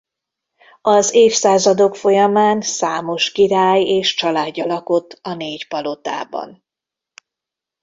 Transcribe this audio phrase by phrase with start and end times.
[0.81, 6.63] Az évszázadok folyamán számos király és családja lakott a négy palotában.